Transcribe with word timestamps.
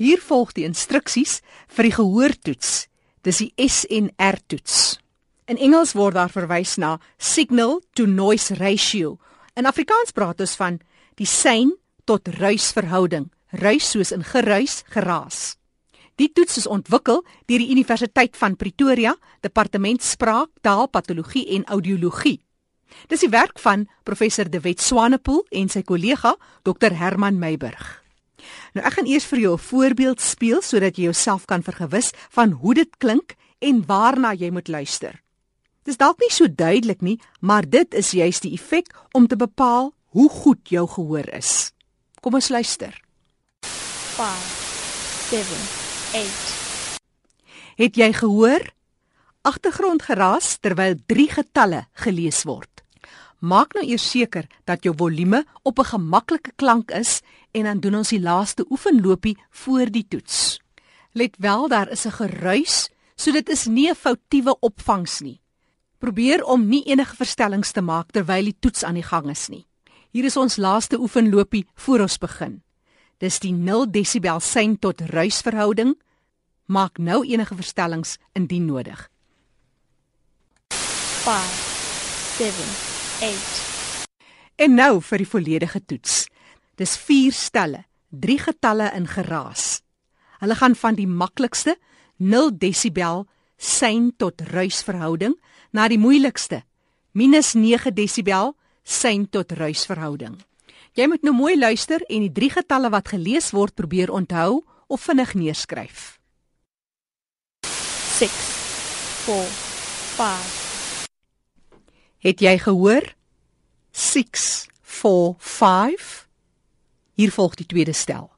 Hier 0.00 0.16
volg 0.24 0.54
die 0.56 0.64
instruksies 0.64 1.42
vir 1.68 1.90
die 1.90 1.92
gehoortoets. 1.92 2.86
Dis 3.20 3.42
die 3.42 3.50
SNR 3.60 4.38
toets. 4.48 4.96
In 5.44 5.60
Engels 5.60 5.92
word 5.92 6.16
daar 6.16 6.32
verwys 6.32 6.78
na 6.80 6.94
signal 7.20 7.82
to 7.92 8.06
noise 8.08 8.56
ratio. 8.56 9.18
In 9.60 9.68
Afrikaans 9.68 10.16
praat 10.16 10.40
ons 10.40 10.56
van 10.56 10.80
die 11.20 11.28
sein 11.28 11.74
tot 12.08 12.32
ruisverhouding. 12.40 13.28
Ruis 13.60 13.92
soos 13.92 14.14
in 14.16 14.24
geruis, 14.24 14.80
geraas. 14.88 15.58
Die 16.16 16.30
toets 16.32 16.62
is 16.62 16.70
ontwikkel 16.70 17.20
deur 17.50 17.60
die 17.60 17.72
Universiteit 17.74 18.40
van 18.40 18.56
Pretoria, 18.56 19.18
Departement 19.44 20.00
Spraak, 20.00 20.48
Taal, 20.64 20.88
Patologie 20.88 21.44
en 21.58 21.68
Audiologie. 21.68 22.38
Dis 23.12 23.20
die 23.26 23.32
werk 23.32 23.60
van 23.60 23.84
professor 24.08 24.48
De 24.48 24.64
Wet 24.64 24.80
Swanepoel 24.80 25.44
en 25.60 25.68
sy 25.68 25.84
kollega 25.84 26.38
Dr 26.64 26.96
Herman 26.96 27.36
Meiburg. 27.36 28.00
Nou 28.74 28.86
ek 28.86 28.92
gaan 28.98 29.06
eers 29.10 29.26
vir 29.26 29.38
jou 29.38 29.54
'n 29.54 29.58
voorbeeld 29.58 30.20
speel 30.20 30.62
sodat 30.62 30.96
jy 30.96 31.02
jouself 31.02 31.44
kan 31.44 31.62
vergewis 31.62 32.12
van 32.30 32.50
hoe 32.50 32.74
dit 32.74 32.96
klink 32.98 33.34
en 33.58 33.86
waarna 33.86 34.32
jy 34.32 34.50
moet 34.50 34.68
luister. 34.68 35.22
Dis 35.82 35.96
dalk 35.96 36.18
nie 36.20 36.30
so 36.30 36.46
duidelik 36.46 37.00
nie, 37.00 37.18
maar 37.40 37.68
dit 37.68 37.94
is 37.94 38.10
juist 38.10 38.42
die 38.42 38.52
effek 38.52 38.94
om 39.12 39.26
te 39.26 39.36
bepaal 39.36 39.92
hoe 40.12 40.28
goed 40.28 40.68
jou 40.68 40.86
gehoor 40.88 41.28
is. 41.34 41.72
Kom 42.20 42.34
ons 42.34 42.48
luister. 42.48 43.00
5 43.60 44.60
7 45.30 45.46
8 46.20 46.60
Het 47.76 47.96
jy 47.96 48.12
gehoor? 48.12 48.60
Agtergrondgeraas 49.42 50.58
terwyl 50.60 50.98
drie 51.06 51.30
getalle 51.32 51.86
gelees 51.92 52.42
word. 52.44 52.79
Maak 53.40 53.72
nou 53.72 53.84
eers 53.88 54.04
seker 54.04 54.44
dat 54.68 54.84
jou 54.84 54.92
volume 54.96 55.44
op 55.62 55.78
'n 55.78 55.84
gemaklike 55.84 56.52
klank 56.56 56.90
is 56.90 57.22
en 57.52 57.64
dan 57.64 57.80
doen 57.80 57.94
ons 57.94 58.08
die 58.08 58.20
laaste 58.20 58.66
oefenlopie 58.70 59.38
voor 59.50 59.90
die 59.90 60.06
toets. 60.08 60.60
Let 61.12 61.36
wel, 61.38 61.68
daar 61.68 61.88
is 61.88 62.06
'n 62.06 62.10
geruis, 62.10 62.90
so 63.16 63.32
dit 63.32 63.48
is 63.48 63.66
nie 63.66 63.88
'n 63.88 63.94
foutiewe 63.94 64.58
opvangs 64.60 65.20
nie. 65.20 65.40
Probeer 65.98 66.44
om 66.44 66.68
nie 66.68 66.84
enige 66.84 67.16
verstellings 67.16 67.72
te 67.72 67.80
maak 67.80 68.10
terwyl 68.10 68.44
die 68.44 68.56
toets 68.60 68.84
aan 68.84 68.94
die 68.94 69.02
gang 69.02 69.30
is 69.30 69.48
nie. 69.48 69.66
Hier 70.10 70.24
is 70.24 70.36
ons 70.36 70.56
laaste 70.56 70.98
oefenlopie 71.00 71.66
voor 71.74 72.00
ons 72.00 72.18
begin. 72.18 72.62
Dis 73.18 73.38
die 73.38 73.52
0 73.52 73.90
desibel 73.90 74.40
sein 74.40 74.78
tot 74.78 75.00
ruisverhouding. 75.00 76.02
Maak 76.66 76.98
nou 76.98 77.26
enige 77.26 77.54
verstellings 77.54 78.16
indien 78.32 78.64
nodig. 78.64 79.10
5 80.68 81.68
7 82.38 82.99
8. 83.20 84.08
En 84.56 84.74
nou 84.74 85.00
vir 85.04 85.20
die 85.20 85.28
volledige 85.28 85.80
toets. 85.84 86.24
Dis 86.80 86.96
4 86.96 87.34
stelle, 87.36 87.84
3 88.08 88.38
getalle 88.46 88.88
in 88.96 89.06
geraas. 89.06 89.82
Hulle 90.40 90.56
gaan 90.56 90.74
van 90.74 90.96
die 90.96 91.08
maklikste 91.08 91.76
0 92.16 92.54
desibel 92.56 93.26
sein 93.56 94.12
tot 94.16 94.40
ruisverhouding 94.40 95.36
na 95.70 95.88
die 95.88 95.98
moeilikste 95.98 96.62
-9 97.12 97.92
desibel 97.92 98.56
sein 98.82 99.28
tot 99.28 99.52
ruisverhouding. 99.52 100.40
Jy 100.92 101.06
moet 101.06 101.22
nou 101.22 101.34
mooi 101.34 101.58
luister 101.58 102.00
en 102.08 102.20
die 102.20 102.32
drie 102.32 102.50
getalle 102.50 102.90
wat 102.90 103.08
gelees 103.08 103.50
word 103.50 103.74
probeer 103.74 104.10
onthou 104.10 104.64
of 104.88 105.00
vinnig 105.00 105.34
neerskryf. 105.34 106.18
6 108.18 108.32
4 109.26 109.44
5 110.16 110.59
Het 112.20 112.40
jy 112.40 112.58
gehoor? 112.58 113.14
6 113.90 114.68
4 114.82 115.34
5 115.38 116.28
Hier 117.16 117.32
volg 117.32 117.54
die 117.54 117.66
tweede 117.66 117.92
stel. 117.92 118.30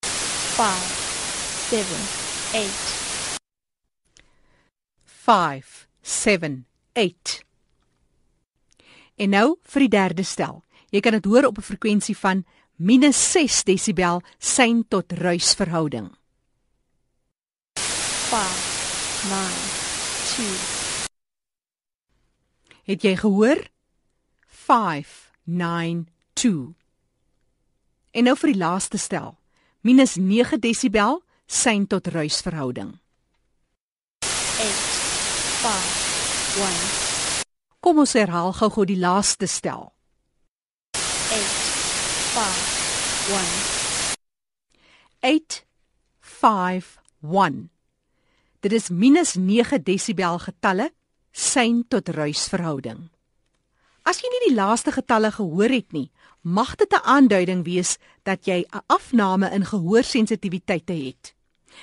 5 0.00 1.68
7 1.70 1.86
8 2.58 3.38
5 5.04 5.86
7 6.00 6.66
8 6.92 7.44
En 9.14 9.30
nou 9.30 9.56
vir 9.62 9.86
die 9.86 9.88
derde 9.88 10.26
stel. 10.26 10.64
Jy 10.90 11.00
kan 11.00 11.14
dit 11.14 11.24
hoor 11.24 11.46
op 11.46 11.58
'n 11.58 11.62
frekwensie 11.62 12.18
van 12.18 12.44
-6 12.76 13.62
desibel 13.62 14.22
sein 14.38 14.84
tot 14.88 15.12
ruisverhouding. 15.12 16.10
5 17.78 19.30
9 19.30 19.70
2 20.34 20.81
Het 22.82 23.02
jy 23.02 23.16
gehoor? 23.16 23.70
592. 24.46 26.74
En 28.10 28.24
nou 28.24 28.36
vir 28.36 28.52
die 28.52 28.58
laaste 28.58 28.98
stel. 28.98 29.38
Minus 29.80 30.14
9 30.18 30.60
desibel 30.60 31.22
sein 31.46 31.86
tot 31.86 32.06
ruisverhouding. 32.06 33.00
8 34.22 34.28
Kom 37.80 37.98
ons 37.98 38.12
herhaal 38.12 38.52
gou-gou 38.52 38.84
die 38.86 38.98
laaste 38.98 39.46
stel. 39.46 39.92
8 45.20 45.66
5 46.20 47.00
1 47.22 47.70
Dit 48.60 48.72
is 48.72 48.90
minus 48.90 49.34
9 49.34 49.82
desibel 49.82 50.38
getalle 50.38 50.92
sein 51.32 51.84
tot 51.88 52.08
ruisverhouding. 52.08 53.10
As 54.02 54.18
jy 54.20 54.28
nie 54.28 54.48
die 54.48 54.56
laaste 54.56 54.92
getalle 54.92 55.30
gehoor 55.30 55.70
het 55.70 55.92
nie, 55.92 56.10
mag 56.42 56.76
dit 56.76 56.92
'n 56.92 57.04
aanduiding 57.04 57.64
wees 57.64 57.98
dat 58.24 58.46
jy 58.46 58.64
'n 58.66 58.82
afname 58.86 59.50
in 59.50 59.64
gehoorsensitiwiteite 59.64 60.92
het. 60.92 61.34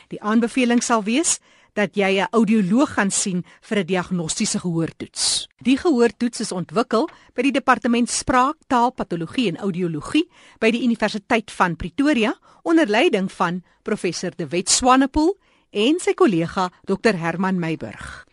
Die 0.09 0.21
aanbeveling 0.21 0.83
sal 0.83 1.03
wees 1.03 1.39
dat 1.73 1.95
jy 1.95 2.19
'n 2.19 2.27
audioloog 2.31 2.93
gaan 2.93 3.11
sien 3.11 3.43
vir 3.61 3.77
'n 3.77 3.85
diagnostiese 3.85 4.59
gehoortoets. 4.59 5.47
Die 5.61 5.77
gehoortoets 5.77 6.39
is 6.39 6.51
ontwikkel 6.51 7.09
by 7.33 7.41
die 7.41 7.51
Departement 7.51 8.09
Spraak, 8.09 8.55
Taal, 8.67 8.91
Patologie 8.91 9.47
en 9.47 9.57
Audiologie 9.57 10.29
by 10.59 10.71
die 10.71 10.83
Universiteit 10.83 11.51
van 11.51 11.75
Pretoria 11.75 12.37
onder 12.63 12.87
leiding 12.87 13.31
van 13.31 13.63
professor 13.83 14.31
De 14.35 14.47
Wet 14.47 14.69
Swanepoel 14.69 15.37
en 15.69 15.99
sy 15.99 16.13
kollega 16.13 16.71
Dr 16.83 17.15
Herman 17.17 17.59
Meiburg. 17.59 18.28